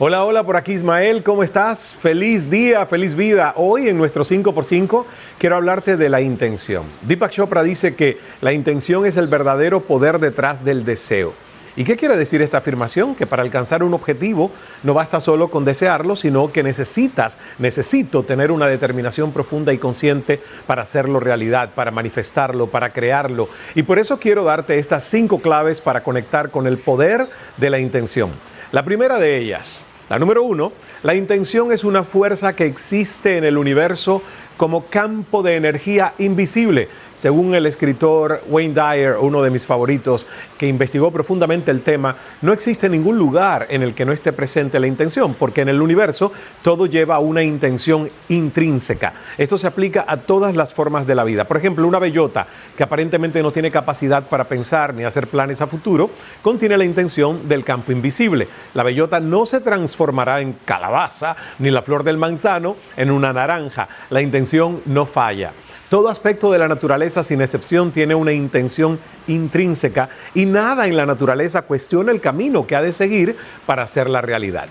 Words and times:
Hola, 0.00 0.24
hola, 0.24 0.44
por 0.44 0.56
aquí 0.56 0.74
Ismael, 0.74 1.24
¿cómo 1.24 1.42
estás? 1.42 1.92
Feliz 1.92 2.48
día, 2.48 2.86
feliz 2.86 3.16
vida. 3.16 3.54
Hoy 3.56 3.88
en 3.88 3.98
nuestro 3.98 4.22
5x5 4.22 5.04
quiero 5.38 5.56
hablarte 5.56 5.96
de 5.96 6.08
la 6.08 6.20
intención. 6.20 6.84
Deepak 7.02 7.32
Chopra 7.32 7.64
dice 7.64 7.96
que 7.96 8.16
la 8.40 8.52
intención 8.52 9.06
es 9.06 9.16
el 9.16 9.26
verdadero 9.26 9.80
poder 9.80 10.20
detrás 10.20 10.64
del 10.64 10.84
deseo. 10.84 11.32
¿Y 11.74 11.82
qué 11.82 11.96
quiere 11.96 12.16
decir 12.16 12.42
esta 12.42 12.58
afirmación? 12.58 13.16
Que 13.16 13.26
para 13.26 13.42
alcanzar 13.42 13.82
un 13.82 13.92
objetivo 13.92 14.52
no 14.84 14.94
basta 14.94 15.18
solo 15.18 15.48
con 15.48 15.64
desearlo, 15.64 16.14
sino 16.14 16.52
que 16.52 16.62
necesitas, 16.62 17.36
necesito 17.58 18.22
tener 18.22 18.52
una 18.52 18.68
determinación 18.68 19.32
profunda 19.32 19.72
y 19.72 19.78
consciente 19.78 20.40
para 20.68 20.82
hacerlo 20.82 21.18
realidad, 21.18 21.70
para 21.74 21.90
manifestarlo, 21.90 22.68
para 22.68 22.90
crearlo. 22.90 23.48
Y 23.74 23.82
por 23.82 23.98
eso 23.98 24.20
quiero 24.20 24.44
darte 24.44 24.78
estas 24.78 25.02
cinco 25.02 25.40
claves 25.40 25.80
para 25.80 26.04
conectar 26.04 26.52
con 26.52 26.68
el 26.68 26.78
poder 26.78 27.28
de 27.56 27.70
la 27.70 27.80
intención. 27.80 28.30
La 28.70 28.84
primera 28.84 29.18
de 29.18 29.38
ellas, 29.38 29.86
la 30.08 30.18
número 30.18 30.42
uno, 30.42 30.72
la 31.02 31.14
intención 31.14 31.70
es 31.72 31.84
una 31.84 32.02
fuerza 32.02 32.54
que 32.54 32.64
existe 32.64 33.36
en 33.36 33.44
el 33.44 33.58
universo 33.58 34.22
como 34.58 34.84
campo 34.86 35.42
de 35.42 35.56
energía 35.56 36.12
invisible 36.18 36.88
según 37.18 37.52
el 37.56 37.66
escritor 37.66 38.42
Wayne 38.46 38.74
Dyer, 38.74 39.16
uno 39.20 39.42
de 39.42 39.50
mis 39.50 39.66
favoritos, 39.66 40.24
que 40.56 40.68
investigó 40.68 41.10
profundamente 41.10 41.72
el 41.72 41.80
tema, 41.80 42.14
no 42.42 42.52
existe 42.52 42.88
ningún 42.88 43.18
lugar 43.18 43.66
en 43.70 43.82
el 43.82 43.92
que 43.92 44.04
no 44.04 44.12
esté 44.12 44.32
presente 44.32 44.78
la 44.78 44.86
intención, 44.86 45.34
porque 45.34 45.62
en 45.62 45.68
el 45.68 45.82
universo 45.82 46.30
todo 46.62 46.86
lleva 46.86 47.18
una 47.18 47.42
intención 47.42 48.08
intrínseca. 48.28 49.14
Esto 49.36 49.58
se 49.58 49.66
aplica 49.66 50.04
a 50.06 50.18
todas 50.18 50.54
las 50.54 50.72
formas 50.72 51.08
de 51.08 51.16
la 51.16 51.24
vida. 51.24 51.42
Por 51.42 51.56
ejemplo, 51.56 51.88
una 51.88 51.98
bellota 51.98 52.46
que 52.76 52.84
aparentemente 52.84 53.42
no 53.42 53.50
tiene 53.50 53.72
capacidad 53.72 54.22
para 54.22 54.44
pensar 54.44 54.94
ni 54.94 55.02
hacer 55.02 55.26
planes 55.26 55.60
a 55.60 55.66
futuro, 55.66 56.10
contiene 56.40 56.78
la 56.78 56.84
intención 56.84 57.48
del 57.48 57.64
campo 57.64 57.90
invisible. 57.90 58.46
La 58.74 58.84
bellota 58.84 59.18
no 59.18 59.44
se 59.44 59.58
transformará 59.58 60.40
en 60.40 60.52
calabaza, 60.64 61.34
ni 61.58 61.72
la 61.72 61.82
flor 61.82 62.04
del 62.04 62.16
manzano 62.16 62.76
en 62.96 63.10
una 63.10 63.32
naranja. 63.32 63.88
La 64.10 64.22
intención 64.22 64.47
no 64.86 65.06
falla. 65.06 65.52
Todo 65.88 66.08
aspecto 66.08 66.50
de 66.52 66.58
la 66.58 66.68
naturaleza, 66.68 67.22
sin 67.22 67.40
excepción, 67.40 67.92
tiene 67.92 68.14
una 68.14 68.32
intención 68.32 68.98
intrínseca 69.26 70.10
y 70.34 70.44
nada 70.44 70.86
en 70.86 70.96
la 70.96 71.06
naturaleza 71.06 71.62
cuestiona 71.62 72.12
el 72.12 72.20
camino 72.20 72.66
que 72.66 72.76
ha 72.76 72.82
de 72.82 72.92
seguir 72.92 73.36
para 73.66 73.84
hacer 73.84 74.10
la 74.10 74.20
realidad. 74.20 74.68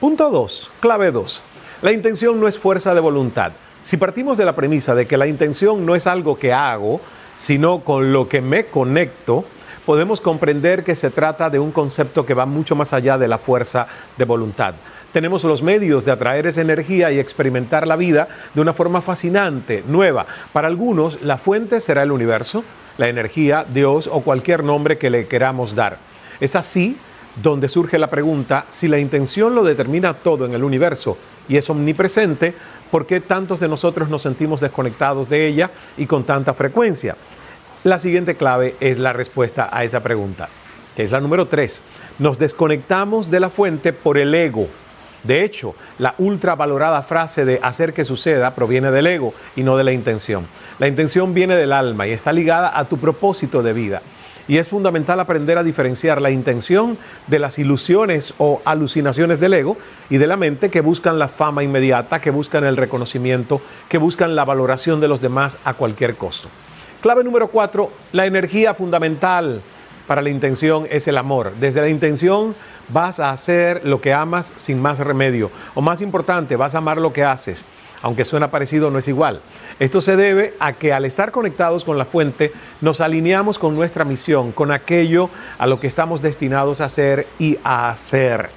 Punto 0.00 0.30
2, 0.30 0.70
clave 0.80 1.10
2. 1.10 1.42
La 1.82 1.92
intención 1.92 2.40
no 2.40 2.48
es 2.48 2.58
fuerza 2.58 2.94
de 2.94 3.00
voluntad. 3.00 3.52
Si 3.82 3.98
partimos 3.98 4.38
de 4.38 4.46
la 4.46 4.54
premisa 4.54 4.94
de 4.94 5.06
que 5.06 5.18
la 5.18 5.26
intención 5.26 5.84
no 5.84 5.94
es 5.94 6.06
algo 6.06 6.38
que 6.38 6.52
hago, 6.52 7.00
sino 7.36 7.80
con 7.80 8.12
lo 8.12 8.28
que 8.28 8.40
me 8.40 8.66
conecto, 8.66 9.44
podemos 9.84 10.22
comprender 10.22 10.82
que 10.82 10.94
se 10.94 11.10
trata 11.10 11.50
de 11.50 11.58
un 11.58 11.72
concepto 11.72 12.24
que 12.24 12.32
va 12.32 12.46
mucho 12.46 12.74
más 12.74 12.94
allá 12.94 13.18
de 13.18 13.28
la 13.28 13.36
fuerza 13.38 13.86
de 14.16 14.24
voluntad 14.24 14.74
tenemos 15.14 15.44
los 15.44 15.62
medios 15.62 16.04
de 16.04 16.10
atraer 16.10 16.48
esa 16.48 16.60
energía 16.60 17.12
y 17.12 17.20
experimentar 17.20 17.86
la 17.86 17.94
vida 17.94 18.26
de 18.52 18.60
una 18.60 18.72
forma 18.72 19.00
fascinante, 19.00 19.84
nueva. 19.86 20.26
Para 20.52 20.66
algunos, 20.66 21.22
la 21.22 21.38
fuente 21.38 21.78
será 21.78 22.02
el 22.02 22.10
universo, 22.10 22.64
la 22.98 23.08
energía, 23.08 23.64
Dios 23.72 24.10
o 24.10 24.22
cualquier 24.22 24.64
nombre 24.64 24.98
que 24.98 25.10
le 25.10 25.28
queramos 25.28 25.76
dar. 25.76 25.98
Es 26.40 26.56
así 26.56 26.96
donde 27.40 27.68
surge 27.68 27.96
la 27.96 28.10
pregunta, 28.10 28.66
si 28.70 28.88
la 28.88 28.98
intención 28.98 29.54
lo 29.54 29.62
determina 29.62 30.14
todo 30.14 30.46
en 30.46 30.54
el 30.54 30.64
universo 30.64 31.16
y 31.48 31.58
es 31.58 31.70
omnipresente, 31.70 32.52
¿por 32.90 33.06
qué 33.06 33.20
tantos 33.20 33.60
de 33.60 33.68
nosotros 33.68 34.08
nos 34.08 34.22
sentimos 34.22 34.62
desconectados 34.62 35.28
de 35.28 35.46
ella 35.46 35.70
y 35.96 36.06
con 36.06 36.24
tanta 36.24 36.54
frecuencia? 36.54 37.16
La 37.84 38.00
siguiente 38.00 38.34
clave 38.34 38.74
es 38.80 38.98
la 38.98 39.12
respuesta 39.12 39.68
a 39.70 39.84
esa 39.84 40.00
pregunta, 40.00 40.48
que 40.96 41.04
es 41.04 41.12
la 41.12 41.20
número 41.20 41.46
tres. 41.46 41.82
Nos 42.18 42.36
desconectamos 42.36 43.30
de 43.30 43.38
la 43.38 43.48
fuente 43.48 43.92
por 43.92 44.18
el 44.18 44.34
ego 44.34 44.68
de 45.24 45.42
hecho, 45.42 45.74
la 45.98 46.14
ultravalorada 46.18 47.02
frase 47.02 47.44
de 47.44 47.58
hacer 47.62 47.94
que 47.94 48.04
suceda 48.04 48.54
proviene 48.54 48.90
del 48.90 49.06
ego 49.06 49.32
y 49.56 49.62
no 49.62 49.76
de 49.76 49.84
la 49.84 49.92
intención. 49.92 50.46
La 50.78 50.86
intención 50.86 51.32
viene 51.32 51.56
del 51.56 51.72
alma 51.72 52.06
y 52.06 52.12
está 52.12 52.32
ligada 52.32 52.78
a 52.78 52.84
tu 52.84 52.98
propósito 52.98 53.62
de 53.62 53.72
vida. 53.72 54.02
Y 54.46 54.58
es 54.58 54.68
fundamental 54.68 55.18
aprender 55.20 55.56
a 55.56 55.62
diferenciar 55.62 56.20
la 56.20 56.30
intención 56.30 56.98
de 57.28 57.38
las 57.38 57.58
ilusiones 57.58 58.34
o 58.36 58.60
alucinaciones 58.66 59.40
del 59.40 59.54
ego 59.54 59.78
y 60.10 60.18
de 60.18 60.26
la 60.26 60.36
mente 60.36 60.68
que 60.68 60.82
buscan 60.82 61.18
la 61.18 61.28
fama 61.28 61.62
inmediata, 61.62 62.20
que 62.20 62.30
buscan 62.30 62.64
el 62.64 62.76
reconocimiento, 62.76 63.62
que 63.88 63.96
buscan 63.96 64.36
la 64.36 64.44
valoración 64.44 65.00
de 65.00 65.08
los 65.08 65.22
demás 65.22 65.56
a 65.64 65.72
cualquier 65.72 66.16
costo. 66.16 66.50
Clave 67.00 67.24
número 67.24 67.48
cuatro, 67.48 67.90
la 68.12 68.26
energía 68.26 68.74
fundamental 68.74 69.62
para 70.06 70.20
la 70.20 70.30
intención 70.30 70.86
es 70.90 71.08
el 71.08 71.16
amor. 71.16 71.52
Desde 71.58 71.80
la 71.80 71.88
intención 71.88 72.54
vas 72.88 73.20
a 73.20 73.30
hacer 73.30 73.82
lo 73.84 74.00
que 74.00 74.12
amas 74.12 74.52
sin 74.56 74.80
más 74.80 74.98
remedio. 74.98 75.50
O 75.74 75.80
más 75.80 76.00
importante, 76.00 76.56
vas 76.56 76.74
a 76.74 76.78
amar 76.78 76.98
lo 76.98 77.12
que 77.12 77.24
haces. 77.24 77.64
Aunque 78.02 78.24
suena 78.24 78.50
parecido, 78.50 78.90
no 78.90 78.98
es 78.98 79.08
igual. 79.08 79.40
Esto 79.78 80.02
se 80.02 80.16
debe 80.16 80.54
a 80.60 80.74
que 80.74 80.92
al 80.92 81.06
estar 81.06 81.30
conectados 81.30 81.84
con 81.84 81.96
la 81.96 82.04
fuente, 82.04 82.52
nos 82.82 83.00
alineamos 83.00 83.58
con 83.58 83.74
nuestra 83.74 84.04
misión, 84.04 84.52
con 84.52 84.72
aquello 84.72 85.30
a 85.56 85.66
lo 85.66 85.80
que 85.80 85.86
estamos 85.86 86.20
destinados 86.20 86.80
a 86.82 86.84
hacer 86.84 87.26
y 87.38 87.58
a 87.64 87.88
hacer. 87.88 88.50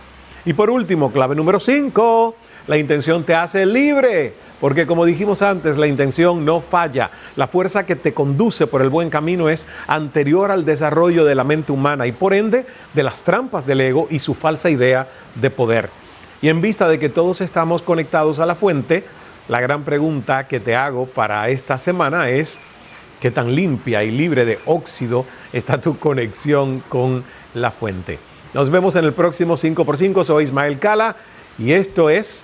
Y 0.44 0.54
por 0.54 0.70
último, 0.70 1.12
clave 1.12 1.36
número 1.36 1.60
5, 1.60 2.36
la 2.68 2.78
intención 2.78 3.24
te 3.24 3.36
hace 3.36 3.66
libre. 3.66 4.34
Porque 4.60 4.88
como 4.88 5.06
dijimos 5.06 5.42
antes, 5.42 5.78
la 5.78 5.88
intención 5.88 6.44
no 6.44 6.62
falla. 6.62 7.12
La 7.36 7.48
fuerza 7.48 7.86
que 7.86 7.96
te 7.96 8.14
conduce 8.14 8.66
por 8.66 8.82
el 8.82 8.90
buen 8.90 9.10
camino 9.10 9.50
es 9.50 9.68
anterior 9.86 10.50
al 10.50 10.66
desarrollo 10.66 11.26
de 11.26 11.36
la 11.36 11.44
mente 11.44 11.72
humana 11.72 12.08
y 12.08 12.12
por 12.12 12.34
ende 12.34 12.66
de 12.94 13.04
las 13.04 13.24
trampas 13.24 13.68
del 13.68 13.82
ego 13.82 14.08
y 14.10 14.20
su 14.20 14.34
falsa 14.34 14.70
idea 14.70 15.08
de 15.36 15.50
poder. 15.52 15.90
Y 16.42 16.50
en 16.50 16.62
vista 16.62 16.88
de 16.88 17.00
que 17.00 17.10
todos 17.10 17.42
estamos 17.42 17.82
conectados 17.82 18.40
a 18.40 18.46
la 18.46 18.56
fuente, 18.56 19.04
la 19.48 19.60
gran 19.62 19.84
pregunta 19.84 20.48
que 20.48 20.60
te 20.60 20.76
hago 20.76 21.06
para 21.06 21.48
esta 21.50 21.78
semana 21.78 22.30
es, 22.30 22.60
¿qué 23.22 23.32
tan 23.32 23.56
limpia 23.56 24.04
y 24.04 24.12
libre 24.12 24.46
de 24.46 24.60
óxido 24.66 25.26
está 25.54 25.80
tu 25.80 25.98
conexión 25.98 26.82
con 26.90 27.24
la 27.54 27.72
fuente? 27.72 28.20
Nos 28.54 28.70
vemos 28.70 28.96
en 28.96 29.06
el 29.06 29.14
próximo 29.14 29.56
5x5. 29.56 30.24
Soy 30.24 30.46
Ismael 30.46 30.80
Cala 30.80 31.16
y 31.60 31.74
esto 31.74 32.10
es 32.10 32.44